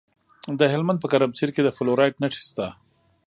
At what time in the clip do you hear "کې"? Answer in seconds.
1.55-1.61